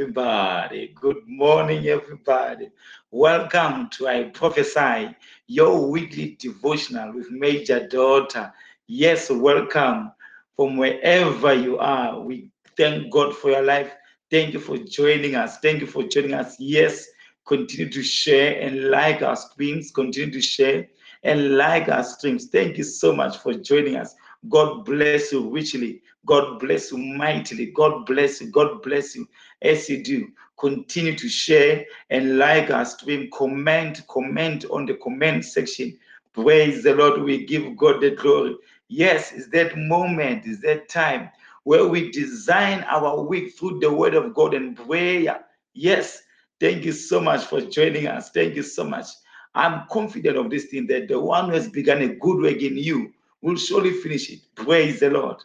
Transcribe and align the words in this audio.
everybody. 0.00 0.94
Good 0.98 1.28
morning, 1.28 1.86
everybody. 1.86 2.70
Welcome 3.10 3.90
to 3.90 4.08
I 4.08 4.24
Prophesy, 4.30 5.14
your 5.46 5.90
weekly 5.90 6.38
devotional 6.40 7.12
with 7.12 7.30
Major 7.30 7.86
Daughter. 7.86 8.50
Yes, 8.86 9.28
welcome 9.28 10.10
from 10.56 10.78
wherever 10.78 11.52
you 11.52 11.78
are. 11.78 12.18
We 12.18 12.50
thank 12.78 13.12
God 13.12 13.36
for 13.36 13.50
your 13.50 13.60
life. 13.60 13.92
Thank 14.30 14.54
you 14.54 14.58
for 14.58 14.78
joining 14.78 15.34
us. 15.34 15.58
Thank 15.58 15.82
you 15.82 15.86
for 15.86 16.04
joining 16.04 16.32
us. 16.32 16.58
Yes, 16.58 17.06
continue 17.44 17.90
to 17.90 18.02
share 18.02 18.58
and 18.58 18.84
like 18.84 19.20
our 19.20 19.36
streams. 19.36 19.90
Continue 19.90 20.32
to 20.32 20.40
share 20.40 20.88
and 21.24 21.58
like 21.58 21.90
our 21.90 22.04
streams. 22.04 22.46
Thank 22.46 22.78
you 22.78 22.84
so 22.84 23.14
much 23.14 23.36
for 23.36 23.52
joining 23.52 23.96
us. 23.96 24.14
God 24.48 24.86
bless 24.86 25.30
you 25.30 25.50
richly. 25.50 26.00
God 26.24 26.58
bless 26.58 26.90
you 26.90 26.98
mightily. 26.98 27.66
God 27.66 28.06
bless 28.06 28.40
you. 28.40 28.50
God 28.50 28.82
bless 28.82 29.14
you 29.14 29.26
as 29.62 29.88
you 29.88 30.02
do. 30.02 30.28
Continue 30.58 31.16
to 31.16 31.28
share 31.28 31.84
and 32.10 32.38
like 32.38 32.70
our 32.70 32.84
stream. 32.84 33.30
Comment, 33.32 34.02
comment 34.08 34.64
on 34.70 34.86
the 34.86 34.94
comment 34.94 35.44
section. 35.44 35.96
Praise 36.34 36.82
the 36.82 36.94
Lord. 36.94 37.22
We 37.22 37.46
give 37.46 37.76
God 37.76 38.00
the 38.00 38.10
glory. 38.10 38.56
Yes, 38.88 39.32
it's 39.32 39.48
that 39.50 39.76
moment, 39.76 40.46
it's 40.46 40.60
that 40.62 40.88
time 40.88 41.30
where 41.64 41.86
we 41.86 42.10
design 42.10 42.84
our 42.88 43.22
week 43.22 43.54
through 43.56 43.80
the 43.80 43.92
word 43.92 44.14
of 44.14 44.34
God 44.34 44.54
and 44.54 44.76
prayer. 44.76 45.44
Yes, 45.74 46.22
thank 46.58 46.84
you 46.84 46.92
so 46.92 47.20
much 47.20 47.44
for 47.44 47.60
joining 47.60 48.06
us. 48.06 48.30
Thank 48.30 48.56
you 48.56 48.62
so 48.62 48.84
much. 48.84 49.06
I'm 49.54 49.86
confident 49.90 50.36
of 50.36 50.50
this 50.50 50.66
thing 50.66 50.86
that 50.88 51.08
the 51.08 51.20
one 51.20 51.46
who 51.46 51.54
has 51.54 51.68
begun 51.68 52.02
a 52.02 52.14
good 52.14 52.40
work 52.40 52.62
in 52.62 52.76
you 52.76 53.12
will 53.42 53.56
surely 53.56 53.92
finish 53.92 54.30
it. 54.30 54.40
Praise 54.54 55.00
the 55.00 55.10
Lord. 55.10 55.36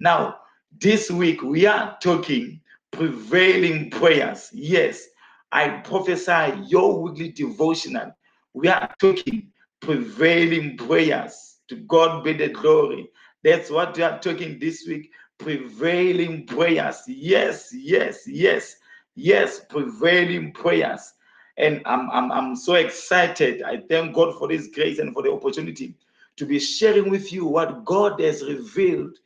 Now, 0.00 0.38
this 0.80 1.10
week 1.10 1.42
we 1.42 1.66
are 1.66 1.96
talking 2.02 2.60
prevailing 2.94 3.90
prayers. 3.90 4.50
Yes, 4.52 5.06
I 5.52 5.68
prophesy 5.68 6.62
your 6.66 7.02
weekly 7.02 7.30
devotional. 7.30 8.12
We 8.52 8.68
are 8.68 8.94
talking 9.00 9.50
prevailing 9.80 10.76
prayers. 10.76 11.50
To 11.68 11.76
God 11.76 12.24
be 12.24 12.34
the 12.34 12.48
glory. 12.48 13.08
That's 13.42 13.70
what 13.70 13.96
we 13.96 14.02
are 14.02 14.18
talking 14.18 14.58
this 14.58 14.84
week. 14.86 15.10
Prevailing 15.38 16.46
prayers. 16.46 17.02
Yes, 17.06 17.70
yes, 17.72 18.26
yes, 18.26 18.76
yes, 19.14 19.60
prevailing 19.68 20.52
prayers. 20.52 21.14
And 21.56 21.80
I'm, 21.86 22.10
I'm, 22.10 22.30
I'm 22.30 22.56
so 22.56 22.74
excited. 22.74 23.62
I 23.62 23.82
thank 23.88 24.14
God 24.14 24.36
for 24.38 24.48
this 24.48 24.68
grace 24.68 24.98
and 24.98 25.14
for 25.14 25.22
the 25.22 25.32
opportunity 25.32 25.94
to 26.36 26.46
be 26.46 26.58
sharing 26.58 27.10
with 27.10 27.32
you 27.32 27.46
what 27.46 27.84
God 27.84 28.20
has 28.20 28.42
revealed 28.42 29.18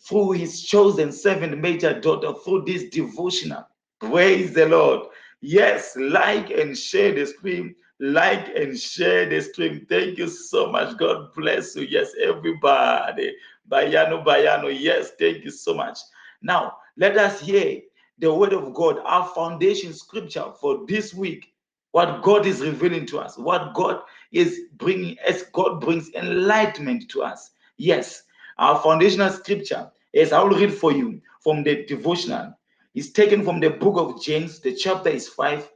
through 0.00 0.32
his 0.32 0.62
chosen 0.62 1.12
servant, 1.12 1.58
Major 1.58 1.98
Daughter, 1.98 2.32
through 2.44 2.64
this 2.64 2.84
devotional. 2.84 3.66
Praise 4.00 4.52
the 4.54 4.66
Lord. 4.66 5.08
Yes, 5.40 5.96
like 5.96 6.50
and 6.50 6.76
share 6.76 7.12
the 7.14 7.26
stream. 7.26 7.74
Like 8.00 8.48
and 8.54 8.78
share 8.78 9.28
the 9.28 9.40
stream. 9.40 9.84
Thank 9.88 10.18
you 10.18 10.28
so 10.28 10.70
much. 10.70 10.96
God 10.98 11.34
bless 11.34 11.74
you. 11.74 11.82
Yes, 11.82 12.12
everybody. 12.20 13.34
Bayano, 13.70 14.24
Bayano. 14.24 14.74
Yes, 14.76 15.10
thank 15.18 15.44
you 15.44 15.50
so 15.50 15.74
much. 15.74 15.98
Now, 16.42 16.76
let 16.96 17.16
us 17.18 17.40
hear 17.40 17.80
the 18.18 18.32
word 18.32 18.52
of 18.52 18.72
God, 18.74 19.00
our 19.04 19.26
foundation 19.28 19.92
scripture 19.92 20.52
for 20.60 20.86
this 20.86 21.12
week. 21.12 21.52
What 21.92 22.22
God 22.22 22.46
is 22.46 22.60
revealing 22.60 23.06
to 23.06 23.18
us, 23.18 23.38
what 23.38 23.74
God 23.74 24.02
is 24.30 24.60
bringing 24.76 25.16
as 25.26 25.44
God 25.52 25.80
brings 25.80 26.10
enlightenment 26.14 27.08
to 27.10 27.22
us. 27.22 27.50
Yes, 27.78 28.24
our 28.58 28.80
foundational 28.80 29.30
scripture, 29.30 29.90
as 30.14 30.32
I 30.32 30.42
will 30.42 30.56
read 30.58 30.74
for 30.74 30.92
you 30.92 31.20
from 31.42 31.62
the 31.62 31.84
devotional, 31.84 32.54
is 32.94 33.12
taken 33.12 33.44
from 33.44 33.60
the 33.60 33.70
book 33.70 33.96
of 33.96 34.22
James. 34.22 34.60
The 34.60 34.74
chapter 34.74 35.10
is 35.10 35.28
5, 35.28 35.68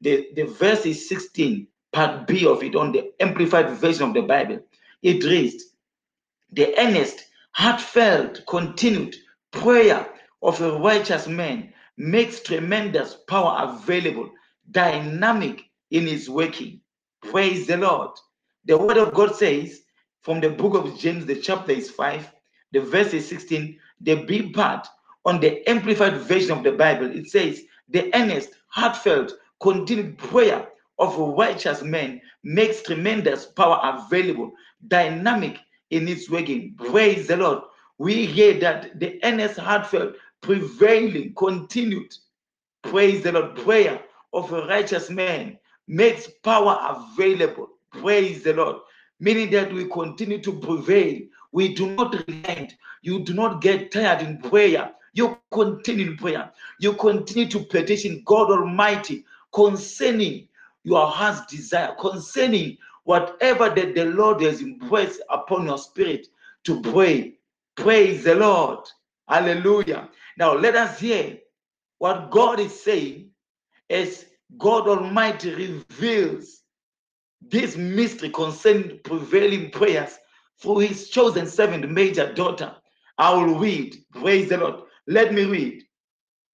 the, 0.00 0.28
the 0.34 0.44
verse 0.44 0.84
is 0.86 1.08
16, 1.08 1.66
part 1.92 2.26
B 2.26 2.46
of 2.46 2.62
it 2.62 2.76
on 2.76 2.92
the 2.92 3.12
amplified 3.20 3.70
version 3.70 4.08
of 4.08 4.14
the 4.14 4.22
Bible. 4.22 4.60
It 5.02 5.24
reads, 5.24 5.64
The 6.52 6.78
earnest, 6.78 7.24
heartfelt, 7.52 8.42
continued 8.46 9.16
prayer 9.50 10.06
of 10.42 10.60
a 10.60 10.78
righteous 10.78 11.26
man 11.26 11.72
makes 11.96 12.40
tremendous 12.40 13.16
power 13.26 13.72
available, 13.72 14.30
dynamic 14.70 15.62
in 15.90 16.06
its 16.06 16.28
working. 16.28 16.80
Praise 17.22 17.66
the 17.66 17.78
Lord. 17.78 18.10
The 18.66 18.76
word 18.76 18.98
of 18.98 19.14
God 19.14 19.34
says 19.34 19.82
from 20.26 20.40
the 20.40 20.50
book 20.50 20.74
of 20.74 20.98
James, 20.98 21.24
the 21.24 21.36
chapter 21.36 21.70
is 21.70 21.88
5, 21.88 22.32
the 22.72 22.80
verse 22.80 23.14
is 23.14 23.28
16, 23.28 23.78
the 24.00 24.24
B 24.24 24.50
part 24.50 24.88
on 25.24 25.38
the 25.38 25.64
amplified 25.70 26.16
version 26.16 26.50
of 26.50 26.64
the 26.64 26.72
Bible, 26.72 27.08
it 27.16 27.30
says, 27.30 27.62
The 27.90 28.12
earnest, 28.12 28.50
heartfelt, 28.66 29.34
continued 29.60 30.18
prayer 30.18 30.66
of 30.98 31.16
a 31.16 31.22
righteous 31.22 31.80
man 31.82 32.20
makes 32.42 32.82
tremendous 32.82 33.46
power 33.46 33.78
available, 33.84 34.50
dynamic 34.88 35.60
in 35.90 36.08
its 36.08 36.28
working. 36.28 36.74
Praise 36.76 37.28
the 37.28 37.36
Lord. 37.36 37.62
We 37.98 38.26
hear 38.26 38.58
that 38.58 38.98
the 38.98 39.20
earnest, 39.22 39.60
heartfelt, 39.60 40.16
prevailing, 40.40 41.34
continued, 41.34 42.12
praise 42.82 43.22
the 43.22 43.30
Lord, 43.30 43.54
prayer 43.54 44.02
of 44.32 44.52
a 44.52 44.66
righteous 44.66 45.08
man 45.08 45.56
makes 45.86 46.26
power 46.42 46.96
available. 47.14 47.68
Praise 47.92 48.42
the 48.42 48.54
Lord. 48.54 48.78
Meaning 49.20 49.50
that 49.50 49.72
we 49.72 49.88
continue 49.88 50.40
to 50.42 50.52
prevail. 50.52 51.20
We 51.52 51.74
do 51.74 51.90
not 51.94 52.14
relent. 52.26 52.74
You 53.02 53.24
do 53.24 53.34
not 53.34 53.62
get 53.62 53.90
tired 53.90 54.22
in 54.22 54.38
prayer. 54.38 54.92
You 55.14 55.38
continue 55.50 56.10
in 56.10 56.16
prayer. 56.16 56.52
You 56.80 56.92
continue 56.94 57.48
to 57.50 57.60
petition 57.60 58.22
God 58.26 58.50
Almighty 58.50 59.24
concerning 59.54 60.48
your 60.84 61.06
heart's 61.06 61.46
desire, 61.46 61.94
concerning 61.98 62.76
whatever 63.04 63.70
that 63.70 63.94
the 63.94 64.04
Lord 64.04 64.42
has 64.42 64.60
impressed 64.60 65.20
upon 65.30 65.66
your 65.66 65.78
spirit 65.78 66.26
to 66.64 66.82
pray. 66.82 67.38
Praise 67.76 68.24
the 68.24 68.34
Lord. 68.34 68.80
Hallelujah. 69.28 70.10
Now 70.36 70.54
let 70.54 70.76
us 70.76 71.00
hear 71.00 71.38
what 71.98 72.30
God 72.30 72.60
is 72.60 72.82
saying 72.82 73.30
as 73.88 74.26
God 74.58 74.88
Almighty 74.88 75.54
reveals 75.54 76.62
this 77.50 77.76
mystery 77.76 78.30
concerning 78.30 79.00
prevailing 79.04 79.70
prayers 79.70 80.18
through 80.60 80.78
his 80.78 81.08
chosen 81.08 81.46
servant, 81.46 81.90
major 81.90 82.32
daughter. 82.32 82.74
I 83.18 83.34
will 83.34 83.58
read. 83.58 83.96
Praise 84.12 84.48
the 84.48 84.58
Lord. 84.58 84.82
Let 85.06 85.32
me 85.32 85.44
read. 85.44 85.82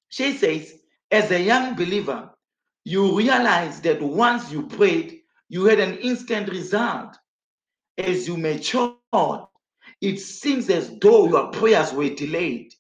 She 0.09 0.33
says, 0.33 0.75
as 1.11 1.31
a 1.31 1.41
young 1.41 1.75
believer, 1.75 2.31
you 2.85 3.17
realize 3.17 3.81
that 3.83 4.03
once 4.03 4.51
you 4.51 4.67
prayed, 4.67 5.21
you 5.49 5.65
had 5.65 5.81
an 5.81 5.99
instant 5.99 6.49
result. 6.49 7.17
As 7.99 8.27
you 8.27 8.37
matured, 8.37 8.97
it 10.01 10.19
seems 10.19 10.69
as 10.71 10.99
though 10.99 11.29
your 11.29 11.51
prayers 11.51 11.93
were 11.93 12.09
delayed. 12.09 12.73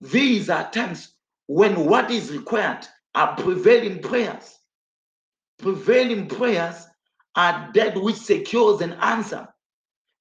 These 0.00 0.50
are 0.50 0.70
times 0.70 1.14
when 1.46 1.86
what 1.86 2.10
is 2.10 2.32
required 2.32 2.86
are 3.14 3.34
prevailing 3.36 4.00
prayers. 4.00 4.58
Prevailing 5.58 6.28
prayers 6.28 6.86
are 7.34 7.70
that 7.74 8.00
which 8.00 8.16
secures 8.16 8.80
an 8.80 8.92
answer. 8.94 9.48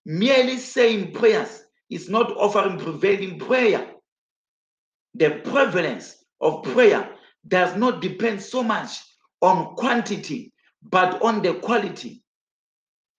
Merely 0.06 0.58
saying 0.58 1.14
prayers 1.14 1.64
is 1.90 2.10
not 2.10 2.32
offering 2.38 2.80
prevailing 2.80 3.40
prayer. 3.40 3.92
The 5.16 5.42
prevalence 5.44 6.16
of 6.40 6.64
prayer 6.64 7.10
does 7.48 7.76
not 7.76 8.02
depend 8.02 8.42
so 8.42 8.64
much 8.64 9.02
on 9.42 9.76
quantity, 9.76 10.54
but 10.82 11.22
on 11.22 11.42
the 11.42 11.56
quality. 11.56 12.24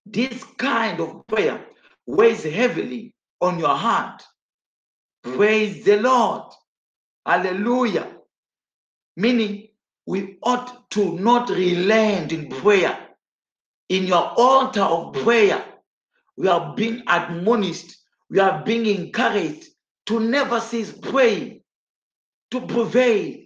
This 0.05 0.43
kind 0.57 0.99
of 0.99 1.25
prayer 1.27 1.65
weighs 2.05 2.43
heavily 2.43 3.13
on 3.39 3.59
your 3.59 3.75
heart. 3.75 4.23
Praise 5.23 5.85
the 5.85 6.01
Lord. 6.01 6.51
Hallelujah. 7.25 8.17
Meaning, 9.15 9.69
we 10.05 10.37
ought 10.43 10.89
to 10.91 11.17
not 11.17 11.49
relent 11.49 12.33
in 12.33 12.49
prayer. 12.49 13.07
In 13.89 14.05
your 14.05 14.33
altar 14.37 14.81
of 14.81 15.13
prayer, 15.13 15.63
we 16.37 16.47
are 16.47 16.73
being 16.75 17.03
admonished, 17.07 17.95
we 18.29 18.39
are 18.39 18.63
being 18.63 18.85
encouraged 18.85 19.67
to 20.07 20.19
never 20.19 20.59
cease 20.59 20.91
praying, 20.91 21.61
to 22.51 22.61
prevail. 22.61 23.37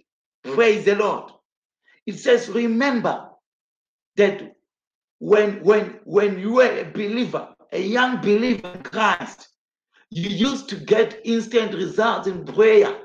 Mm. 0.46 0.54
Praise 0.54 0.84
the 0.84 0.96
Lord. 0.96 1.32
It 2.06 2.18
says, 2.18 2.48
remember 2.48 3.28
that 4.16 4.54
when 5.18 5.62
when 5.62 6.00
when 6.04 6.38
you 6.38 6.54
were 6.54 6.80
a 6.80 6.84
believer, 6.84 7.54
a 7.72 7.80
young 7.80 8.20
believer 8.20 8.68
in 8.68 8.82
Christ, 8.82 9.48
you 10.10 10.28
used 10.30 10.68
to 10.70 10.76
get 10.76 11.20
instant 11.24 11.74
results 11.74 12.26
in 12.28 12.44
prayer. 12.44 12.96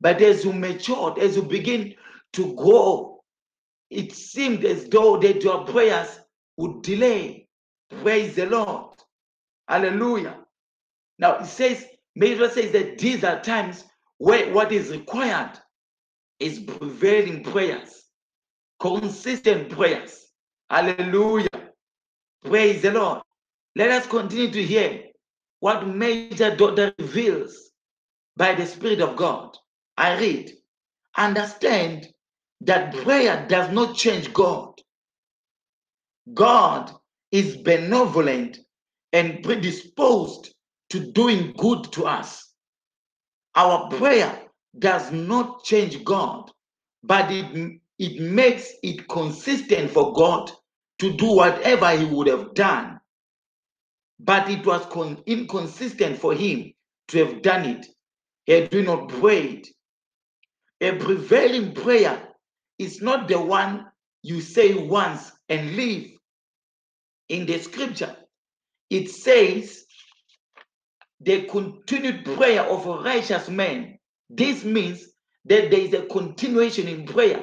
But 0.00 0.20
as 0.22 0.44
you 0.44 0.52
matured, 0.52 1.18
as 1.18 1.36
you 1.36 1.42
begin 1.42 1.94
to 2.34 2.54
grow, 2.54 3.22
it 3.90 4.12
seemed 4.12 4.64
as 4.64 4.88
though 4.88 5.18
that 5.18 5.42
your 5.42 5.64
prayers 5.64 6.21
would 6.62 6.82
delay. 6.82 7.48
Praise 8.02 8.36
the 8.36 8.46
Lord. 8.46 8.94
Hallelujah. 9.68 10.38
Now 11.18 11.38
it 11.38 11.46
says, 11.46 11.84
Major 12.14 12.48
says 12.48 12.70
that 12.72 12.98
these 12.98 13.24
are 13.24 13.40
times 13.42 13.84
where 14.18 14.52
what 14.54 14.70
is 14.70 14.90
required 14.90 15.58
is 16.38 16.60
prevailing 16.60 17.42
prayers, 17.42 18.04
consistent 18.78 19.70
prayers. 19.70 20.26
Hallelujah. 20.70 21.48
Praise 22.44 22.82
the 22.82 22.92
Lord. 22.92 23.22
Let 23.74 23.90
us 23.90 24.06
continue 24.06 24.50
to 24.52 24.62
hear 24.62 25.02
what 25.58 25.88
Major 25.88 26.54
Daughter 26.54 26.94
reveals 26.98 27.70
by 28.36 28.54
the 28.54 28.66
Spirit 28.66 29.00
of 29.00 29.16
God. 29.16 29.56
I 29.96 30.16
read, 30.18 30.52
understand 31.16 32.08
that 32.60 32.94
prayer 32.94 33.46
does 33.48 33.72
not 33.72 33.96
change 33.96 34.32
God. 34.32 34.71
God 36.34 36.92
is 37.32 37.56
benevolent 37.58 38.58
and 39.12 39.42
predisposed 39.42 40.54
to 40.90 41.12
doing 41.12 41.52
good 41.56 41.84
to 41.92 42.06
us. 42.06 42.52
Our 43.54 43.90
prayer 43.90 44.42
does 44.78 45.12
not 45.12 45.64
change 45.64 46.04
God, 46.04 46.50
but 47.02 47.30
it, 47.30 47.80
it 47.98 48.20
makes 48.22 48.72
it 48.82 49.08
consistent 49.08 49.90
for 49.90 50.12
God 50.14 50.50
to 51.00 51.12
do 51.16 51.32
whatever 51.34 51.90
He 51.96 52.06
would 52.06 52.28
have 52.28 52.54
done. 52.54 53.00
But 54.20 54.48
it 54.50 54.64
was 54.66 54.86
con- 54.86 55.22
inconsistent 55.26 56.18
for 56.18 56.34
Him 56.34 56.72
to 57.08 57.26
have 57.26 57.42
done 57.42 57.66
it 57.66 57.86
had 58.48 58.72
we 58.72 58.82
not 58.82 59.08
prayed. 59.08 59.68
A 60.80 60.96
prevailing 60.96 61.74
prayer 61.74 62.28
is 62.78 63.02
not 63.02 63.28
the 63.28 63.40
one 63.40 63.86
you 64.22 64.40
say 64.40 64.74
once 64.74 65.32
and 65.48 65.76
leave. 65.76 66.11
In 67.32 67.46
the 67.46 67.58
scripture, 67.60 68.14
it 68.90 69.08
says 69.08 69.86
the 71.18 71.46
continued 71.46 72.26
prayer 72.26 72.60
of 72.60 72.86
a 72.86 72.98
righteous 72.98 73.48
man. 73.48 73.98
This 74.28 74.64
means 74.64 75.02
that 75.46 75.70
there 75.70 75.80
is 75.80 75.94
a 75.94 76.04
continuation 76.04 76.88
in 76.88 77.06
prayer. 77.06 77.42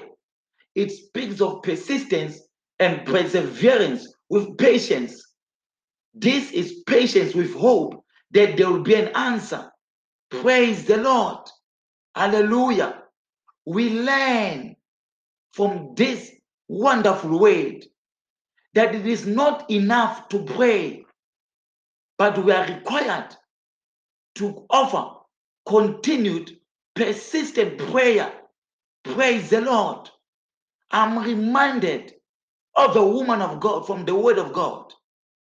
It 0.75 0.91
speaks 0.91 1.41
of 1.41 1.63
persistence 1.63 2.39
and 2.77 3.03
perseverance 3.03 4.13
with 4.29 4.59
patience. 4.59 5.25
This 6.13 6.51
is 6.51 6.83
patience 6.85 7.33
with 7.33 7.55
hope 7.55 8.05
that 8.29 8.57
there 8.57 8.69
will 8.69 8.83
be 8.83 8.93
an 8.93 9.07
answer. 9.15 9.71
Praise 10.29 10.85
the 10.85 10.97
Lord. 10.97 11.49
Hallelujah. 12.13 13.01
We 13.65 13.89
learn 13.89 14.75
from 15.53 15.95
this 15.95 16.29
wonderful 16.67 17.39
word 17.39 17.87
that 18.73 18.95
it 18.95 19.07
is 19.07 19.25
not 19.25 19.69
enough 19.71 20.29
to 20.29 20.43
pray, 20.43 21.05
but 22.17 22.43
we 22.43 22.51
are 22.51 22.67
required 22.67 23.35
to 24.35 24.65
offer 24.69 25.17
continued, 25.67 26.57
persistent 26.95 27.77
prayer. 27.77 28.31
Praise 29.03 29.49
the 29.49 29.61
Lord. 29.61 30.09
I'm 30.91 31.19
reminded 31.19 32.13
of 32.75 32.93
the 32.93 33.05
woman 33.05 33.41
of 33.41 33.59
God 33.59 33.85
from 33.85 34.05
the 34.05 34.15
Word 34.15 34.37
of 34.39 34.53
God, 34.53 34.93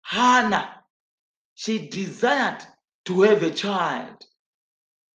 Hannah. 0.03 0.75
She 1.55 1.89
desired 1.89 2.63
to 3.07 3.23
have 3.23 3.43
a 3.43 3.51
child. 3.51 4.25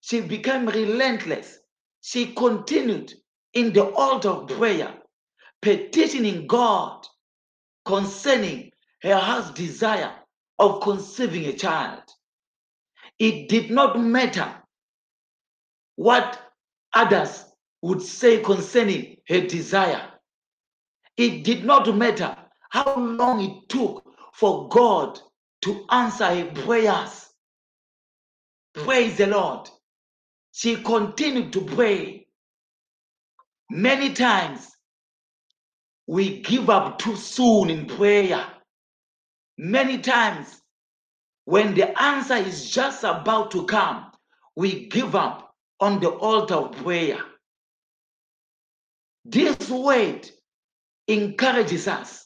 She 0.01 0.21
became 0.21 0.67
relentless. 0.67 1.59
She 2.01 2.33
continued 2.33 3.13
in 3.53 3.73
the 3.73 3.85
altar 3.85 4.29
of 4.29 4.47
prayer, 4.49 4.93
petitioning 5.61 6.47
God 6.47 7.05
concerning 7.85 8.71
her 9.01 9.15
heart's 9.15 9.51
desire 9.51 10.13
of 10.59 10.81
conceiving 10.81 11.45
a 11.45 11.53
child. 11.53 12.03
It 13.19 13.49
did 13.49 13.71
not 13.71 13.99
matter 13.99 14.61
what 15.95 16.39
others 16.93 17.45
would 17.81 18.01
say 18.01 18.41
concerning 18.41 19.17
her 19.27 19.41
desire. 19.41 20.07
It 21.17 21.43
did 21.43 21.65
not 21.65 21.95
matter 21.95 22.35
how 22.69 22.95
long 22.97 23.41
it 23.41 23.69
took 23.69 24.03
for 24.33 24.67
God 24.69 25.19
to 25.61 25.85
answer 25.89 26.25
her 26.25 26.51
prayers. 26.63 27.29
Hmm. 28.75 28.83
Praise 28.83 29.17
the 29.17 29.27
Lord. 29.27 29.69
She 30.51 30.77
continued 30.77 31.53
to 31.53 31.61
pray. 31.61 32.27
Many 33.69 34.13
times 34.13 34.71
we 36.07 36.41
give 36.41 36.69
up 36.69 36.99
too 36.99 37.15
soon 37.15 37.69
in 37.69 37.85
prayer. 37.85 38.45
Many 39.57 39.99
times 39.99 40.61
when 41.45 41.75
the 41.75 42.01
answer 42.01 42.35
is 42.35 42.69
just 42.69 43.03
about 43.03 43.51
to 43.51 43.65
come, 43.65 44.11
we 44.55 44.87
give 44.87 45.15
up 45.15 45.53
on 45.79 45.99
the 45.99 46.09
altar 46.09 46.55
of 46.55 46.71
prayer. 46.77 47.19
This 49.25 49.69
word 49.69 50.29
encourages 51.07 51.87
us 51.87 52.25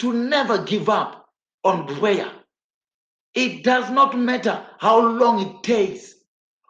to 0.00 0.12
never 0.12 0.62
give 0.62 0.88
up 0.88 1.28
on 1.64 1.86
prayer. 1.98 2.30
It 3.34 3.62
does 3.64 3.90
not 3.90 4.18
matter 4.18 4.66
how 4.78 5.00
long 5.00 5.40
it 5.40 5.62
takes 5.62 6.14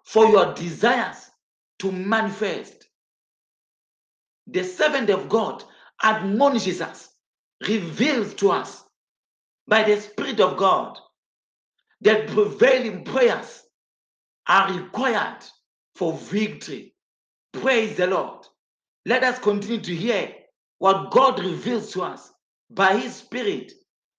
for 0.05 0.27
your 0.27 0.55
desires 0.55 1.31
to 1.79 1.93
manifest. 1.93 2.89
The 4.47 4.65
servant 4.65 5.11
of 5.11 5.29
God 5.29 5.65
admonishes 6.03 6.81
us, 6.81 7.09
reveals 7.67 8.35
to 8.35 8.51
us 8.51 8.85
by 9.67 9.83
the 9.83 10.01
Spirit 10.01 10.41
of 10.41 10.57
God 10.57 10.99
that 12.01 12.29
prevailing 12.29 13.05
prayers 13.05 13.63
are 14.47 14.73
required 14.73 15.45
for 15.95 16.13
victory. 16.15 16.95
Praise 17.53 17.97
the 17.97 18.07
Lord. 18.07 18.47
Let 19.05 19.25
us 19.25 19.39
continue 19.39 19.81
to 19.81 19.95
hear 19.95 20.33
what 20.79 21.11
God 21.11 21.41
reveals 21.41 21.93
to 21.93 22.03
us 22.03 22.33
by 22.71 22.97
His 22.97 23.17
Spirit. 23.17 23.73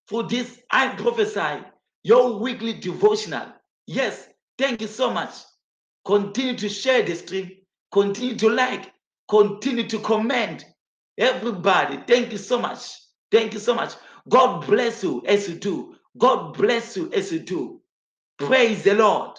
For 0.07 0.23
this, 0.23 0.59
I 0.71 0.89
prophesy 0.95 1.63
your 2.03 2.39
weekly 2.39 2.73
devotional. 2.73 3.47
Yes, 3.87 4.27
thank 4.57 4.81
you 4.81 4.87
so 4.87 5.11
much. 5.11 5.33
Continue 6.05 6.57
to 6.57 6.69
share 6.69 7.03
the 7.03 7.15
stream, 7.15 7.51
continue 7.91 8.35
to 8.37 8.49
like, 8.49 8.91
continue 9.29 9.87
to 9.87 9.99
comment. 9.99 10.65
Everybody, 11.19 11.99
thank 12.07 12.33
you 12.33 12.39
so 12.39 12.59
much. 12.59 12.81
Thank 13.31 13.53
you 13.55 13.61
so 13.61 13.75
much. 13.75 13.93
God 14.29 14.67
bless 14.67 15.03
you 15.03 15.23
as 15.27 15.49
you 15.49 15.55
do. 15.55 15.95
God 16.17 16.55
bless 16.57 16.97
you 16.97 17.11
as 17.13 17.31
you 17.33 17.41
do. 17.41 17.81
Praise 18.39 18.83
the 18.83 18.95
Lord. 18.95 19.37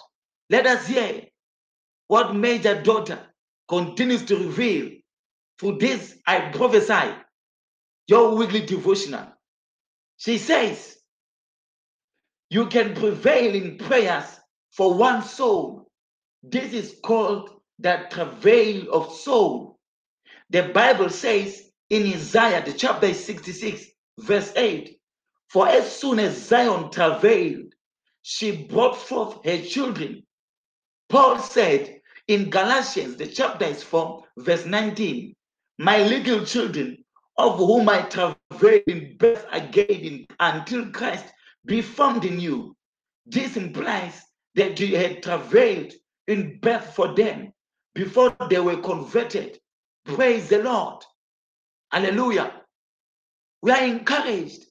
Let 0.49 0.67
us 0.67 0.87
hear 0.87 1.23
what 2.07 2.35
Major 2.35 2.81
Daughter 2.81 3.19
continues 3.69 4.25
to 4.25 4.37
reveal. 4.37 4.91
For 5.59 5.77
this, 5.77 6.17
I 6.27 6.51
prophesy 6.51 7.13
your 8.07 8.35
weekly 8.35 8.61
devotional. 8.65 9.27
She 10.17 10.37
says, 10.39 10.97
You 12.49 12.67
can 12.67 12.95
prevail 12.95 13.55
in 13.55 13.77
prayers 13.77 14.25
for 14.71 14.95
one 14.95 15.23
soul. 15.23 15.89
This 16.43 16.73
is 16.73 16.95
called 17.03 17.51
the 17.79 18.07
travail 18.11 18.91
of 18.93 19.13
soul. 19.13 19.79
The 20.51 20.63
Bible 20.63 21.09
says 21.09 21.70
in 21.91 22.07
Isaiah, 22.07 22.63
the 22.63 22.71
chapter 22.71 23.13
66, 23.13 23.85
verse 24.19 24.53
8, 24.55 24.97
For 25.49 25.67
as 25.67 25.93
soon 25.93 26.19
as 26.19 26.47
Zion 26.47 26.89
travailed, 26.89 27.73
she 28.21 28.63
brought 28.63 28.95
forth 28.95 29.43
her 29.43 29.61
children. 29.61 30.23
Paul 31.09 31.37
said 31.39 31.99
in 32.29 32.49
Galatians, 32.49 33.17
the 33.17 33.27
chapter 33.27 33.65
is 33.65 33.83
from 33.83 34.21
verse 34.37 34.65
19, 34.65 35.35
My 35.79 36.01
little 36.01 36.45
children, 36.45 37.03
of 37.37 37.57
whom 37.57 37.89
I 37.89 38.03
travail 38.03 38.79
in 38.87 39.17
birth 39.17 39.45
again 39.51 40.25
until 40.39 40.89
Christ 40.91 41.25
be 41.65 41.81
formed 41.81 42.23
in 42.23 42.39
you. 42.39 42.73
This 43.25 43.57
implies 43.57 44.21
that 44.55 44.79
you 44.79 44.95
had 44.95 45.21
travailed 45.21 45.91
in 46.29 46.57
birth 46.61 46.95
for 46.95 47.13
them 47.13 47.51
before 47.93 48.33
they 48.49 48.61
were 48.61 48.77
converted. 48.77 49.59
Praise 50.05 50.47
the 50.47 50.63
Lord. 50.63 51.03
Hallelujah. 51.91 52.53
We 53.61 53.71
are 53.71 53.83
encouraged 53.83 54.65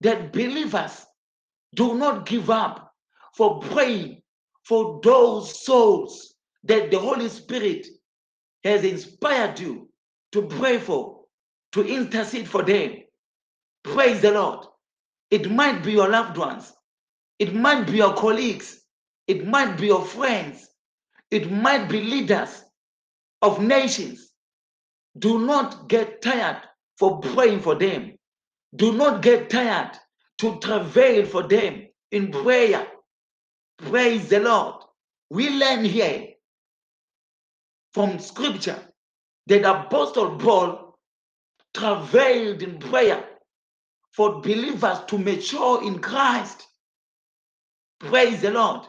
that 0.00 0.32
believers 0.32 1.06
do 1.74 1.96
not 1.96 2.26
give 2.26 2.50
up 2.50 2.92
for 3.34 3.60
praying 3.60 4.22
for 4.64 5.00
those 5.02 5.64
souls 5.64 6.34
that 6.64 6.90
the 6.90 6.98
Holy 6.98 7.28
Spirit 7.28 7.86
has 8.64 8.84
inspired 8.84 9.58
you 9.60 9.88
to 10.32 10.42
pray 10.42 10.78
for, 10.78 11.20
to 11.72 11.86
intercede 11.86 12.48
for 12.48 12.62
them. 12.62 13.02
Praise 13.82 14.20
the 14.20 14.32
Lord. 14.32 14.66
It 15.30 15.50
might 15.50 15.82
be 15.82 15.92
your 15.92 16.08
loved 16.08 16.36
ones, 16.36 16.72
it 17.38 17.54
might 17.54 17.86
be 17.86 17.98
your 17.98 18.14
colleagues, 18.14 18.80
it 19.26 19.46
might 19.46 19.76
be 19.76 19.86
your 19.86 20.04
friends, 20.04 20.68
it 21.30 21.50
might 21.50 21.88
be 21.88 22.00
leaders 22.00 22.64
of 23.42 23.62
nations. 23.62 24.33
Do 25.18 25.38
not 25.38 25.88
get 25.88 26.22
tired 26.22 26.62
for 26.98 27.20
praying 27.20 27.60
for 27.60 27.74
them. 27.76 28.14
Do 28.74 28.92
not 28.92 29.22
get 29.22 29.50
tired 29.50 29.92
to 30.38 30.58
travail 30.60 31.26
for 31.26 31.44
them 31.44 31.86
in 32.10 32.32
prayer. 32.32 32.86
Praise 33.78 34.28
the 34.28 34.40
Lord. 34.40 34.76
We 35.30 35.50
learn 35.50 35.84
here 35.84 36.28
from 37.92 38.18
scripture 38.18 38.80
that 39.46 39.64
Apostle 39.64 40.38
Paul 40.38 40.98
travailed 41.74 42.62
in 42.62 42.78
prayer 42.78 43.24
for 44.12 44.40
believers 44.42 44.98
to 45.08 45.18
mature 45.18 45.84
in 45.84 46.00
Christ. 46.00 46.66
Praise 48.00 48.42
the 48.42 48.50
Lord. 48.52 48.86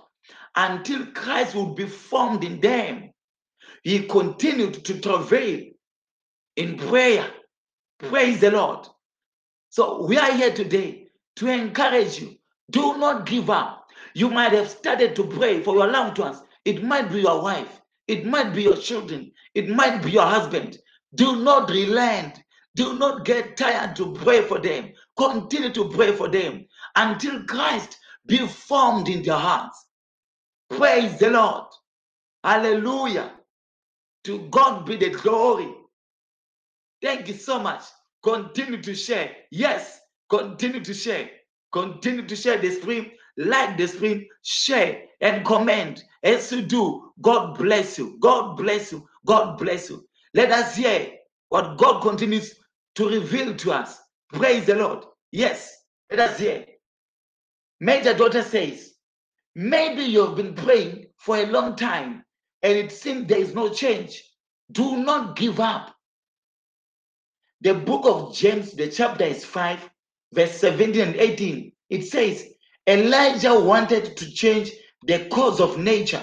Until 0.55 1.07
Christ 1.07 1.55
would 1.55 1.75
be 1.75 1.85
formed 1.87 2.43
in 2.43 2.59
them. 2.61 3.11
He 3.83 4.07
continued 4.07 4.85
to 4.85 4.99
travail 4.99 5.61
in 6.57 6.77
prayer. 6.77 7.29
Praise 7.99 8.41
the 8.41 8.51
Lord. 8.51 8.87
So 9.71 10.05
we 10.05 10.17
are 10.17 10.33
here 10.33 10.53
today 10.53 11.07
to 11.37 11.47
encourage 11.47 12.19
you. 12.21 12.35
Do 12.71 12.97
not 12.97 13.25
give 13.27 13.49
up. 13.49 13.87
You 14.15 14.29
might 14.29 14.53
have 14.53 14.69
started 14.69 15.15
to 15.17 15.25
pray 15.27 15.61
for 15.63 15.75
your 15.75 15.87
loved 15.91 16.19
ones. 16.19 16.41
It 16.65 16.83
might 16.83 17.11
be 17.11 17.21
your 17.21 17.41
wife. 17.43 17.81
It 18.07 18.25
might 18.25 18.53
be 18.53 18.63
your 18.63 18.77
children. 18.77 19.31
It 19.55 19.69
might 19.69 20.03
be 20.03 20.11
your 20.11 20.25
husband. 20.25 20.79
Do 21.15 21.37
not 21.43 21.69
relent. 21.69 22.41
Do 22.75 22.97
not 22.99 23.25
get 23.25 23.57
tired 23.57 23.95
to 23.97 24.13
pray 24.13 24.41
for 24.43 24.59
them. 24.59 24.91
Continue 25.17 25.71
to 25.73 25.89
pray 25.89 26.13
for 26.13 26.29
them 26.29 26.65
until 26.95 27.43
Christ 27.45 27.97
be 28.27 28.47
formed 28.47 29.09
in 29.09 29.23
their 29.23 29.37
hearts. 29.37 29.85
Praise 30.69 31.19
the 31.19 31.31
Lord. 31.31 31.65
Hallelujah. 32.43 33.33
To 34.25 34.39
God 34.49 34.85
be 34.85 34.97
the 34.97 35.11
glory. 35.11 35.73
Thank 37.05 37.27
you 37.27 37.35
so 37.35 37.59
much. 37.59 37.83
Continue 38.23 38.81
to 38.81 38.95
share. 38.95 39.29
Yes, 39.51 39.99
continue 40.27 40.83
to 40.83 40.91
share. 40.91 41.29
Continue 41.71 42.25
to 42.25 42.35
share 42.35 42.57
the 42.57 42.71
stream, 42.71 43.11
like 43.37 43.77
the 43.77 43.87
stream, 43.87 44.25
share 44.41 45.03
and 45.21 45.45
comment. 45.45 46.03
As 46.23 46.51
you 46.51 46.63
do, 46.63 47.11
God 47.21 47.59
bless 47.59 47.99
you. 47.99 48.17
God 48.19 48.57
bless 48.57 48.91
you. 48.91 49.07
God 49.23 49.59
bless 49.59 49.91
you. 49.91 50.03
Let 50.33 50.51
us 50.51 50.75
hear 50.75 51.11
what 51.49 51.77
God 51.77 52.01
continues 52.01 52.55
to 52.95 53.07
reveal 53.07 53.55
to 53.55 53.73
us. 53.73 53.99
Praise 54.33 54.65
the 54.65 54.73
Lord. 54.73 55.05
Yes, 55.31 55.77
let 56.09 56.21
us 56.21 56.39
hear. 56.39 56.65
Major 57.79 58.15
daughter 58.15 58.41
says, 58.41 58.95
maybe 59.53 60.01
you've 60.01 60.35
been 60.37 60.55
praying 60.55 61.05
for 61.19 61.37
a 61.37 61.45
long 61.45 61.75
time 61.75 62.25
and 62.63 62.73
it 62.75 62.91
seems 62.91 63.27
there 63.27 63.37
is 63.37 63.53
no 63.53 63.69
change. 63.69 64.23
Do 64.71 64.97
not 64.97 65.35
give 65.35 65.59
up. 65.59 65.94
The 67.65 67.73
book 67.73 68.05
of 68.05 68.35
James, 68.35 68.73
the 68.73 68.89
chapter 68.89 69.23
is 69.23 69.43
5, 69.43 69.89
verse 70.33 70.51
17 70.51 71.01
and 71.01 71.15
18. 71.15 71.71
It 71.89 72.03
says, 72.03 72.45
Elijah 72.85 73.59
wanted 73.59 74.15
to 74.17 74.31
change 74.31 74.71
the 75.07 75.25
course 75.29 75.59
of 75.59 75.79
nature. 75.79 76.21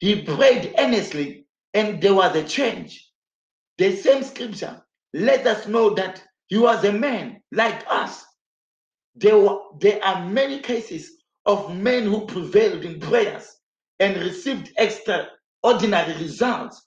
He 0.00 0.22
prayed 0.22 0.72
earnestly, 0.78 1.44
and 1.74 2.00
there 2.00 2.14
was 2.14 2.34
a 2.34 2.44
change. 2.44 3.10
The 3.76 3.94
same 3.94 4.22
scripture 4.22 4.82
let 5.12 5.46
us 5.46 5.68
know 5.68 5.90
that 5.96 6.22
he 6.46 6.56
was 6.56 6.82
a 6.82 6.92
man 6.94 7.42
like 7.52 7.84
us. 7.86 8.24
There, 9.16 9.38
were, 9.38 9.58
there 9.80 10.02
are 10.02 10.24
many 10.24 10.60
cases 10.60 11.10
of 11.44 11.76
men 11.76 12.04
who 12.04 12.24
prevailed 12.24 12.86
in 12.86 13.00
prayers 13.00 13.54
and 14.00 14.16
received 14.16 14.72
extraordinary 14.78 16.14
results. 16.14 16.86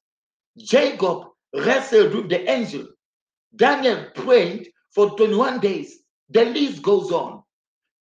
Jacob 0.58 1.28
wrestled 1.54 2.16
with 2.16 2.30
the 2.30 2.50
angel 2.50 2.88
Daniel 3.56 4.06
prayed 4.14 4.72
for 4.94 5.16
21 5.16 5.60
days. 5.60 6.00
The 6.30 6.46
list 6.46 6.82
goes 6.82 7.12
on. 7.12 7.44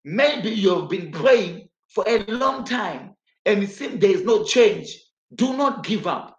Maybe 0.05 0.51
you've 0.51 0.89
been 0.89 1.11
praying 1.11 1.69
for 1.89 2.05
a 2.07 2.25
long 2.25 2.65
time 2.65 3.15
and 3.45 3.63
it 3.63 3.71
seems 3.71 4.01
there 4.01 4.11
is 4.11 4.23
no 4.25 4.45
change. 4.45 5.03
Do 5.35 5.57
not 5.57 5.85
give 5.85 6.07
up. 6.07 6.39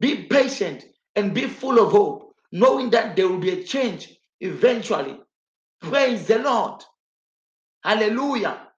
Be 0.00 0.24
patient 0.24 0.84
and 1.16 1.34
be 1.34 1.46
full 1.46 1.78
of 1.78 1.92
hope, 1.92 2.34
knowing 2.52 2.90
that 2.90 3.16
there 3.16 3.28
will 3.28 3.38
be 3.38 3.50
a 3.50 3.64
change 3.64 4.16
eventually. 4.40 5.18
Praise 5.80 6.26
the 6.26 6.38
Lord. 6.38 6.82
Hallelujah. 7.82 8.68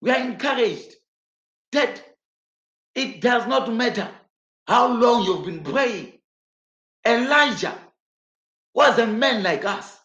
We 0.00 0.10
are 0.10 0.20
encouraged 0.20 0.94
that 1.72 2.02
it 2.94 3.20
does 3.20 3.46
not 3.46 3.72
matter 3.72 4.10
how 4.66 4.94
long 4.94 5.24
you've 5.24 5.44
been 5.46 5.62
praying. 5.62 6.12
Elijah 7.06 7.76
was 8.74 8.98
a 8.98 9.06
man 9.06 9.42
like 9.42 9.64
us. 9.64 9.98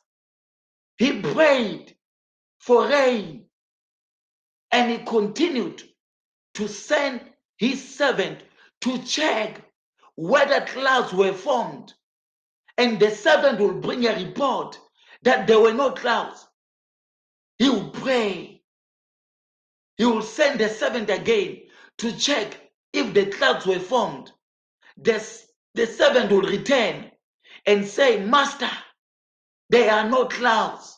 He 0.97 1.21
prayed 1.21 1.95
for 2.59 2.88
rain 2.88 3.45
and 4.71 4.91
he 4.91 4.99
continued 4.99 5.83
to 6.55 6.67
send 6.67 7.21
his 7.57 7.97
servant 7.97 8.43
to 8.81 8.99
check 9.03 9.61
whether 10.15 10.61
clouds 10.65 11.13
were 11.13 11.33
formed. 11.33 11.93
And 12.77 12.99
the 12.99 13.11
servant 13.11 13.59
will 13.59 13.73
bring 13.73 14.05
a 14.05 14.15
report 14.15 14.79
that 15.23 15.47
there 15.47 15.59
were 15.59 15.73
no 15.73 15.91
clouds. 15.91 16.47
He 17.57 17.69
will 17.69 17.89
pray. 17.89 18.61
He 19.97 20.05
will 20.05 20.21
send 20.21 20.59
the 20.59 20.69
servant 20.69 21.09
again 21.09 21.63
to 21.99 22.17
check 22.17 22.57
if 22.93 23.13
the 23.13 23.27
clouds 23.27 23.65
were 23.65 23.79
formed. 23.79 24.31
The, 24.97 25.25
the 25.75 25.88
servant 25.88 26.31
will 26.31 26.43
return 26.43 27.11
and 27.65 27.86
say, 27.86 28.24
Master, 28.24 28.70
there 29.70 29.91
are 29.91 30.10
no 30.10 30.25
clouds. 30.25 30.98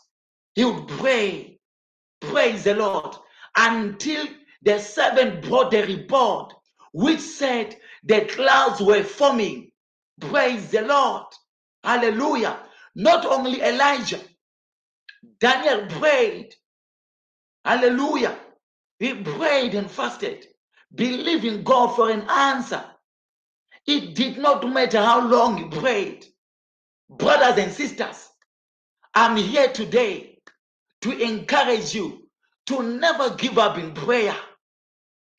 He 0.56 0.66
would 0.66 0.88
pray, 0.88 1.60
praise 2.20 2.64
the 2.64 2.76
Lord, 2.76 3.16
until 3.56 4.28
the 4.62 4.80
servant 4.80 5.44
brought 5.44 5.72
the 5.72 5.86
report 5.86 6.54
which 6.94 7.20
said 7.20 7.76
the 8.04 8.26
clouds 8.26 8.82
were 8.82 9.04
forming. 9.04 9.72
Praise 10.20 10.70
the 10.72 10.82
Lord. 10.82 11.26
Hallelujah. 11.84 12.60
Not 12.96 13.26
only 13.26 13.62
Elijah, 13.62 14.20
Daniel 15.40 15.88
prayed. 15.88 16.54
Hallelujah. 17.66 18.38
He 19.00 19.14
prayed 19.14 19.74
and 19.74 19.90
fasted, 19.90 20.46
believing 20.94 21.64
God 21.64 21.96
for 21.96 22.10
an 22.12 22.22
answer. 22.30 22.84
It 23.88 24.16
did 24.16 24.38
not 24.38 24.68
matter 24.70 25.00
how 25.00 25.28
long 25.28 25.58
he 25.58 25.80
prayed. 25.80 26.26
Brothers 27.12 27.60
and 27.64 27.74
sisters, 27.74 28.30
I'm 29.16 29.38
here 29.38 29.70
today 29.70 30.40
to 31.02 31.12
encourage 31.20 31.96
you 31.96 32.30
to 32.68 32.84
never 32.84 33.36
give 33.36 33.58
up 33.60 33.78
in 33.78 33.94
prayer. 33.94 34.36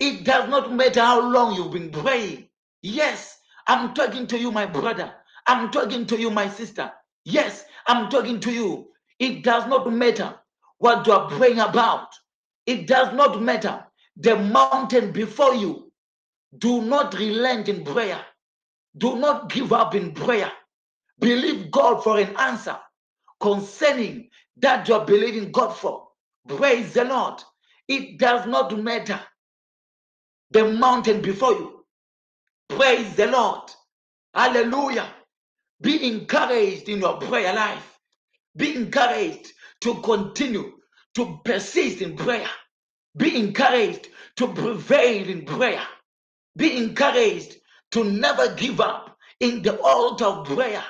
It 0.00 0.24
does 0.24 0.50
not 0.50 0.72
matter 0.74 1.00
how 1.00 1.30
long 1.32 1.54
you've 1.54 1.72
been 1.72 1.90
praying. 1.90 2.48
Yes, 2.82 3.38
I'm 3.68 3.94
talking 3.94 4.26
to 4.28 4.38
you, 4.38 4.52
my 4.52 4.66
brother. 4.66 5.14
I'm 5.46 5.70
talking 5.70 6.06
to 6.06 6.18
you, 6.20 6.30
my 6.30 6.48
sister. 6.48 6.92
Yes, 7.24 7.64
I'm 7.86 8.10
talking 8.10 8.40
to 8.40 8.52
you. 8.52 8.88
It 9.18 9.44
does 9.44 9.66
not 9.68 9.92
matter 9.92 10.34
what 10.78 11.06
you 11.06 11.14
are 11.14 11.30
praying 11.30 11.60
about. 11.60 12.08
It 12.66 12.86
does 12.86 13.14
not 13.14 13.42
matter 13.42 13.84
the 14.16 14.36
mountain 14.36 15.12
before 15.12 15.54
you. 15.54 15.92
Do 16.58 16.82
not 16.82 17.14
relent 17.14 17.68
in 17.70 17.84
prayer. 17.84 18.20
Do 18.98 19.16
not 19.16 19.50
give 19.50 19.72
up 19.72 19.94
in 19.94 20.12
prayer. 20.12 20.52
Believe 21.20 21.70
God 21.70 22.02
for 22.04 22.18
an 22.18 22.36
answer 22.38 22.78
concerning 23.40 24.28
that 24.58 24.88
you're 24.88 25.04
believing 25.04 25.52
God 25.52 25.72
for. 25.72 26.08
Praise 26.48 26.94
the 26.94 27.04
Lord. 27.04 27.42
It 27.88 28.18
does 28.18 28.46
not 28.46 28.78
matter 28.82 29.20
the 30.50 30.72
mountain 30.72 31.22
before 31.22 31.52
you. 31.52 31.84
Praise 32.68 33.14
the 33.16 33.28
Lord. 33.28 33.70
Hallelujah. 34.34 35.08
Be 35.80 36.08
encouraged 36.08 36.88
in 36.88 37.00
your 37.00 37.18
prayer 37.18 37.54
life. 37.54 37.98
Be 38.56 38.76
encouraged 38.76 39.52
to 39.82 39.96
continue 40.02 40.72
to 41.16 41.40
persist 41.44 42.02
in 42.02 42.16
prayer. 42.16 42.48
Be 43.16 43.38
encouraged 43.38 44.08
to 44.36 44.48
prevail 44.48 45.28
in 45.28 45.44
prayer. 45.44 45.82
Be 46.56 46.76
encouraged 46.78 47.56
to 47.92 48.04
never 48.04 48.54
give 48.56 48.80
up 48.80 49.16
in 49.40 49.62
the 49.62 49.80
altar 49.80 50.26
of 50.26 50.46
prayer. 50.46 50.84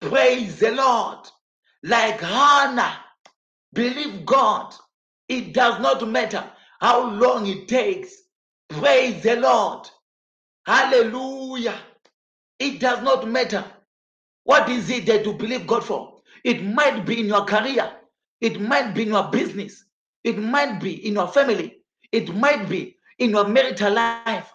Praise 0.00 0.58
the 0.58 0.72
Lord. 0.72 1.18
Like 1.82 2.20
Hannah, 2.20 2.98
believe 3.72 4.24
God. 4.24 4.74
It 5.28 5.52
does 5.54 5.80
not 5.80 6.06
matter 6.08 6.44
how 6.80 7.10
long 7.10 7.46
it 7.46 7.68
takes. 7.68 8.14
Praise 8.68 9.22
the 9.22 9.36
Lord. 9.36 9.88
Hallelujah. 10.66 11.78
It 12.58 12.80
does 12.80 13.02
not 13.02 13.28
matter. 13.28 13.64
What 14.44 14.68
is 14.68 14.90
it 14.90 15.06
that 15.06 15.24
you 15.24 15.34
believe 15.34 15.66
God 15.66 15.84
for? 15.84 16.20
It 16.44 16.64
might 16.64 17.04
be 17.06 17.20
in 17.20 17.26
your 17.26 17.44
career. 17.44 17.90
It 18.40 18.60
might 18.60 18.94
be 18.94 19.02
in 19.02 19.08
your 19.08 19.30
business. 19.30 19.84
It 20.24 20.38
might 20.38 20.80
be 20.80 21.06
in 21.06 21.14
your 21.14 21.28
family. 21.28 21.78
It 22.12 22.34
might 22.34 22.68
be 22.68 22.96
in 23.18 23.30
your 23.30 23.46
marital 23.46 23.92
life. 23.92 24.52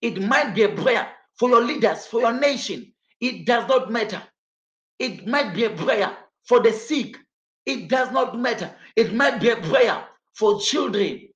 It 0.00 0.20
might 0.20 0.54
be 0.54 0.62
a 0.64 0.68
prayer 0.68 1.08
for 1.34 1.48
your 1.48 1.62
leaders, 1.64 2.06
for 2.06 2.20
your 2.20 2.32
nation. 2.32 2.92
It 3.20 3.46
does 3.46 3.68
not 3.68 3.90
matter. 3.90 4.22
It 4.98 5.26
might 5.26 5.54
be 5.54 5.64
a 5.64 5.70
prayer 5.70 6.16
for 6.44 6.60
the 6.60 6.72
sick. 6.72 7.16
It 7.66 7.88
does 7.88 8.12
not 8.12 8.38
matter. 8.38 8.74
It 8.96 9.14
might 9.14 9.40
be 9.40 9.50
a 9.50 9.56
prayer 9.56 10.04
for 10.34 10.60
children. 10.60 11.28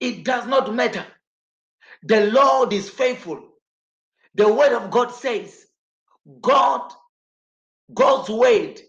It 0.00 0.24
does 0.24 0.46
not 0.46 0.74
matter. 0.74 1.06
The 2.04 2.26
Lord 2.30 2.72
is 2.72 2.90
faithful. 2.90 3.42
The 4.34 4.52
word 4.52 4.72
of 4.74 4.90
God 4.90 5.12
says, 5.12 5.66
God, 6.42 6.92
God's 7.94 8.30
word 8.30 8.80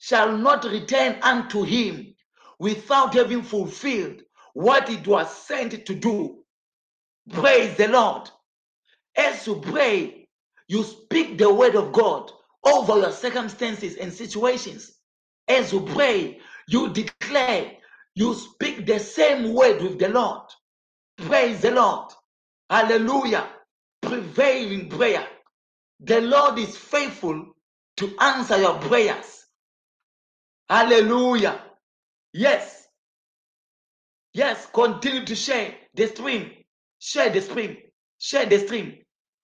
shall 0.00 0.36
not 0.36 0.64
return 0.64 1.18
unto 1.22 1.62
him 1.64 2.14
without 2.58 3.14
having 3.14 3.42
fulfilled 3.42 4.22
what 4.54 4.90
it 4.90 5.06
was 5.06 5.30
sent 5.46 5.86
to 5.86 5.94
do. 5.94 6.38
Praise 7.32 7.76
the 7.76 7.88
Lord. 7.88 8.30
As 9.16 9.46
you 9.46 9.56
pray, 9.60 10.28
you 10.68 10.84
speak 10.84 11.38
the 11.38 11.52
word 11.52 11.76
of 11.76 11.92
God 11.92 12.32
over 12.64 12.98
your 12.98 13.12
circumstances 13.12 13.96
and 13.96 14.12
situations. 14.12 14.92
As 15.48 15.72
you 15.72 15.82
pray, 15.82 16.40
you 16.68 16.92
declare, 16.92 17.72
you 18.14 18.34
speak 18.34 18.86
the 18.86 18.98
same 18.98 19.54
word 19.54 19.82
with 19.82 19.98
the 19.98 20.08
Lord. 20.08 20.42
Praise 21.18 21.62
the 21.62 21.72
Lord. 21.72 22.10
Hallelujah. 22.70 23.48
Prevail 24.02 24.72
in 24.72 24.88
prayer. 24.88 25.26
The 26.00 26.20
Lord 26.22 26.58
is 26.58 26.76
faithful 26.76 27.54
to 27.98 28.16
answer 28.20 28.58
your 28.58 28.78
prayers. 28.80 29.46
Hallelujah. 30.68 31.60
Yes. 32.34 32.86
Yes. 34.34 34.66
Continue 34.74 35.24
to 35.26 35.36
share 35.36 35.74
the 35.94 36.08
stream. 36.08 36.52
Share 37.00 37.30
the 37.30 37.42
stream. 37.42 37.78
Share 38.20 38.46
the 38.46 38.58
stream 38.60 38.98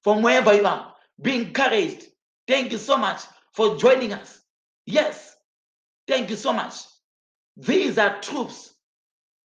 from 0.04 0.22
wherever 0.22 0.54
you 0.54 0.66
are. 0.66 0.94
Be 1.20 1.36
encouraged. 1.36 2.06
Thank 2.48 2.72
you 2.72 2.78
so 2.78 2.96
much 2.96 3.22
for 3.52 3.76
joining 3.76 4.12
us. 4.12 4.40
Yes. 4.86 5.36
Thank 6.08 6.30
you 6.30 6.36
so 6.36 6.52
much. 6.52 6.74
These 7.56 7.98
are 7.98 8.20
truths. 8.20 8.74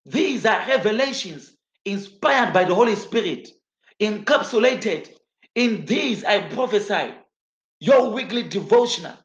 These 0.06 0.46
are 0.46 0.66
revelations 0.68 1.54
inspired 1.86 2.54
by 2.54 2.64
the 2.64 2.76
Holy 2.76 2.96
Spirit, 2.96 3.50
encapsulated 4.02 5.10
in 5.56 5.86
these 5.86 6.24
I 6.24 6.42
prophesy, 6.50 7.14
your 7.80 8.12
weekly 8.12 8.44
devotional. 8.44 9.18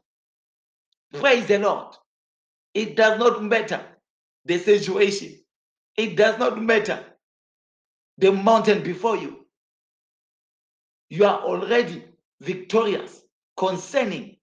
Praise 1.14 1.46
the 1.46 1.58
Lord. 1.58 1.94
It 2.74 2.96
does 2.96 3.18
not 3.18 3.42
matter 3.44 3.80
the 4.44 4.58
situation, 4.58 5.38
it 5.96 6.16
does 6.16 6.38
not 6.38 6.60
matter 6.60 7.04
the 8.18 8.32
mountain 8.32 8.82
before 8.82 9.16
you. 9.16 9.46
You 11.10 11.26
are 11.26 11.40
already 11.42 12.04
victorious 12.40 13.21
concerning 13.62 14.37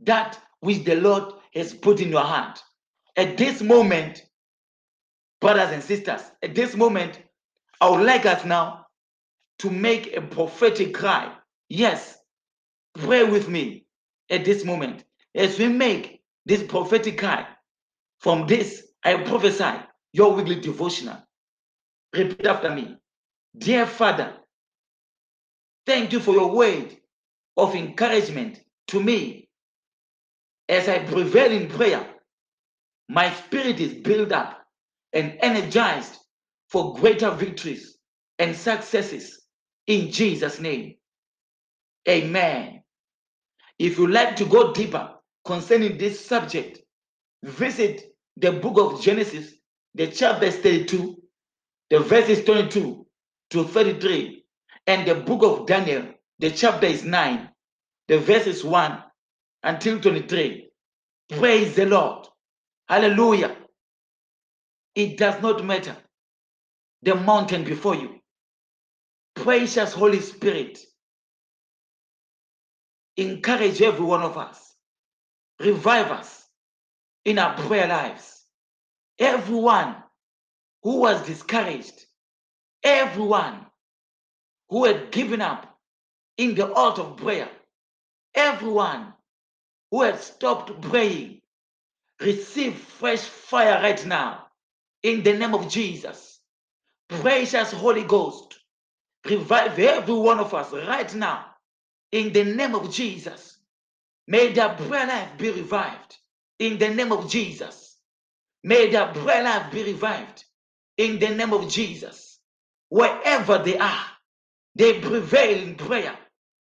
that 0.00 0.38
which 0.60 0.84
the 0.84 0.96
Lord 0.96 1.32
has 1.54 1.72
put 1.72 1.98
in 1.98 2.10
your 2.10 2.20
heart. 2.20 2.62
At 3.16 3.38
this 3.38 3.62
moment, 3.62 4.22
brothers 5.40 5.70
and 5.70 5.82
sisters, 5.82 6.20
at 6.42 6.54
this 6.54 6.76
moment, 6.76 7.22
I 7.80 7.88
would 7.88 8.04
like 8.04 8.26
us 8.26 8.44
now 8.44 8.84
to 9.60 9.70
make 9.70 10.14
a 10.14 10.20
prophetic 10.20 10.92
cry. 10.92 11.34
Yes, 11.70 12.18
pray 12.98 13.24
with 13.24 13.48
me 13.48 13.86
at 14.28 14.44
this 14.44 14.62
moment 14.62 15.04
as 15.34 15.58
we 15.58 15.68
make 15.68 16.20
this 16.44 16.62
prophetic 16.62 17.16
cry. 17.16 17.46
From 18.20 18.46
this, 18.46 18.88
I 19.02 19.16
prophesy 19.22 19.72
your 20.12 20.34
weekly 20.34 20.60
devotional. 20.60 21.16
Repeat 22.14 22.44
after 22.46 22.74
me. 22.74 22.98
Dear 23.56 23.86
Father, 23.86 24.34
thank 25.86 26.12
you 26.12 26.20
for 26.20 26.32
your 26.32 26.54
word 26.54 26.94
of 27.56 27.74
encouragement 27.74 28.60
to 28.88 29.00
me 29.00 29.48
as 30.68 30.88
I 30.88 31.00
prevail 31.00 31.50
in 31.50 31.68
prayer. 31.68 32.06
My 33.08 33.32
spirit 33.32 33.80
is 33.80 33.94
built 33.94 34.32
up 34.32 34.64
and 35.12 35.38
energized 35.40 36.16
for 36.68 36.94
greater 36.94 37.30
victories 37.30 37.96
and 38.38 38.54
successes 38.54 39.40
in 39.86 40.10
Jesus' 40.10 40.60
name. 40.60 40.96
Amen. 42.08 42.82
If 43.78 43.98
you 43.98 44.06
like 44.08 44.36
to 44.36 44.44
go 44.44 44.72
deeper 44.72 45.10
concerning 45.44 45.98
this 45.98 46.24
subject, 46.24 46.80
visit 47.42 48.02
the 48.36 48.52
book 48.52 48.78
of 48.78 49.00
Genesis, 49.02 49.54
the 49.94 50.08
chapter 50.08 50.50
32, 50.50 51.16
the 51.90 52.00
verses 52.00 52.44
22 52.44 53.06
to 53.50 53.64
33, 53.64 54.44
and 54.86 55.06
the 55.06 55.14
book 55.14 55.42
of 55.42 55.66
Daniel, 55.66 56.04
the 56.38 56.50
chapter 56.50 56.86
is 56.86 57.04
9, 57.04 57.48
the 58.08 58.18
verses 58.18 58.64
1 58.64 59.02
until 59.62 60.00
23. 60.00 60.70
Hmm. 61.30 61.38
Praise 61.38 61.74
the 61.74 61.86
Lord. 61.86 62.26
Hallelujah. 62.88 63.56
It 64.94 65.18
does 65.18 65.42
not 65.42 65.64
matter 65.64 65.96
the 67.02 67.14
mountain 67.14 67.64
before 67.64 67.94
you. 67.94 68.20
Precious 69.34 69.92
Holy 69.92 70.20
Spirit, 70.20 70.78
encourage 73.16 73.82
every 73.82 74.04
one 74.04 74.22
of 74.22 74.38
us, 74.38 74.74
revive 75.60 76.10
us 76.10 76.44
in 77.24 77.38
our 77.38 77.54
prayer 77.56 77.88
lives. 77.88 78.44
Everyone 79.18 79.96
who 80.82 80.98
was 81.00 81.26
discouraged, 81.26 82.06
everyone 82.82 83.66
who 84.70 84.84
had 84.84 85.10
given 85.12 85.42
up 85.42 85.78
in 86.38 86.54
the 86.54 86.72
art 86.72 86.98
of 86.98 87.16
prayer, 87.16 87.48
everyone 88.36 89.14
who 89.90 90.02
had 90.02 90.20
stopped 90.20 90.80
praying, 90.82 91.40
receive 92.20 92.76
fresh 92.76 93.20
fire 93.22 93.82
right 93.82 94.04
now 94.06 94.46
in 95.02 95.22
the 95.22 95.32
name 95.34 95.54
of 95.54 95.68
Jesus. 95.68 96.40
Precious 97.08 97.72
Holy 97.72 98.04
Ghost, 98.04 98.58
revive 99.24 99.78
every 99.78 100.14
one 100.14 100.40
of 100.40 100.54
us 100.54 100.72
right 100.72 101.14
now 101.14 101.46
in 102.12 102.32
the 102.32 102.44
name 102.44 102.74
of 102.74 102.92
Jesus. 102.92 103.58
May 104.28 104.52
their 104.52 104.70
prayer 104.70 105.06
life 105.06 105.38
be 105.38 105.50
revived 105.50 106.16
in 106.58 106.78
the 106.78 106.90
name 106.90 107.12
of 107.12 107.30
Jesus. 107.30 107.96
May 108.64 108.90
their 108.90 109.08
prayer 109.08 109.44
life 109.44 109.72
be 109.72 109.84
revived 109.84 110.44
in 110.98 111.18
the 111.18 111.30
name 111.30 111.52
of 111.52 111.68
Jesus. 111.68 112.38
Wherever 112.88 113.58
they 113.58 113.78
are, 113.78 114.04
they 114.74 115.00
prevail 115.00 115.62
in 115.62 115.76
prayer 115.76 116.16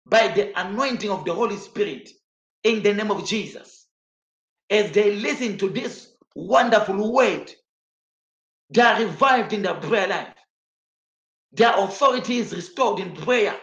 by 0.08 0.28
the 0.28 0.58
anointing 0.60 1.10
of 1.10 1.24
the 1.24 1.34
Holy 1.34 1.56
Spirit 1.56 2.10
in 2.64 2.82
the 2.82 2.94
name 2.94 3.10
of 3.10 3.26
Jesus. 3.26 3.86
As 4.70 4.92
they 4.92 5.14
listen 5.16 5.58
to 5.58 5.70
this 5.70 6.12
wonderful 6.36 7.12
word, 7.12 7.52
they 8.70 8.82
are 8.82 9.00
revived 9.00 9.52
in 9.54 9.62
their 9.62 9.74
prayer 9.74 10.08
life. 10.08 10.34
Their 11.52 11.74
authority 11.78 12.38
is 12.38 12.54
restored 12.54 13.00
in 13.00 13.14
prayer. 13.14 13.56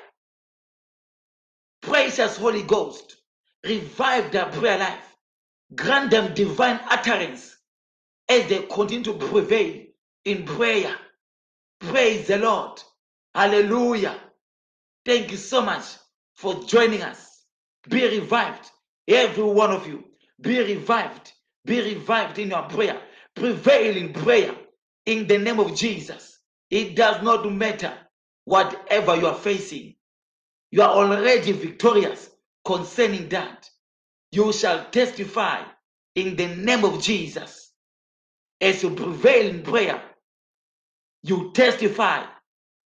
Precious 1.82 2.38
Holy 2.38 2.64
Ghost, 2.64 3.18
revive 3.66 4.32
their 4.32 4.48
prayer 4.48 4.80
life. 4.80 5.16
Grant 5.76 6.12
them 6.12 6.34
divine 6.34 6.80
utterance 6.90 7.58
as 8.30 8.48
they 8.50 8.64
continue 8.64 9.04
to 9.06 9.14
prevail 9.16 9.84
in 10.26 10.46
prayer. 10.46 10.96
Praise 11.82 12.28
the 12.28 12.38
Lord. 12.38 12.82
Hallelujah. 13.36 14.20
Thank 15.06 15.32
you 15.32 15.38
so 15.38 15.62
much 15.64 15.86
for 16.46 16.64
joining 16.66 17.02
us. 17.02 17.44
Be 17.90 18.08
revived, 18.20 18.70
every 19.08 19.44
one 19.44 19.72
of 19.72 19.88
you. 19.88 20.04
Be 20.42 20.60
revived. 20.60 21.34
Be 21.66 21.82
revived 21.82 22.38
in 22.40 22.50
your 22.52 22.64
prayer. 22.64 23.02
Prevail 23.36 23.98
in 23.98 24.14
prayer 24.14 24.54
in 25.08 25.28
the 25.28 25.40
name 25.40 25.60
of 25.60 25.76
Jesus. 25.76 26.40
It 26.70 26.96
does 26.96 27.24
not 27.24 27.52
matter 27.52 27.94
whatever 28.46 29.16
you 29.18 29.28
are 29.28 29.36
facing. 29.36 29.96
You 30.72 30.84
are 30.84 30.92
already 30.92 31.52
victorious 31.54 32.30
concerning 32.66 33.30
that. 33.30 33.70
You 34.32 34.54
shall 34.54 34.90
testify 34.92 35.64
in 36.16 36.36
the 36.36 36.48
name 36.48 36.86
of 36.86 37.02
Jesus. 37.02 37.72
As 38.62 38.84
you 38.84 38.92
prevail 38.92 39.48
in 39.50 39.64
prayer, 39.64 40.02
you 41.24 41.52
testify 41.54 42.24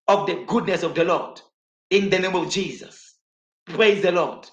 of 0.08 0.28
the 0.28 0.46
goodness 0.48 0.84
of 0.84 0.96
the 0.96 1.04
Lord 1.06 1.42
in 1.90 2.10
the 2.10 2.20
name 2.20 2.36
of 2.36 2.50
Jesus. 2.52 3.09
Praise 3.70 4.04
the 4.04 4.14
Lord. 4.14 4.50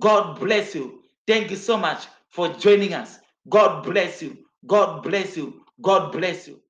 God 0.00 0.40
bless 0.40 0.74
you. 0.76 1.02
Thank 1.28 1.50
you 1.52 1.58
so 1.58 1.78
much 1.78 2.06
for 2.30 2.48
joining 2.50 2.94
us. 2.94 3.20
God 3.50 3.84
bless 3.84 4.22
you. 4.22 4.38
God 4.66 5.04
bless 5.04 5.36
you. 5.38 5.62
God 5.82 6.12
bless 6.12 6.48
you. 6.48 6.60